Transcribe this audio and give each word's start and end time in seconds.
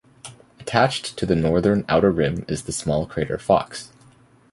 Attached 0.59 1.15
to 1.17 1.27
the 1.27 1.35
northern 1.35 1.85
outer 1.87 2.09
rim 2.09 2.43
is 2.47 2.63
the 2.63 2.71
small 2.71 3.05
crater 3.05 3.37
Fox. 3.37 3.91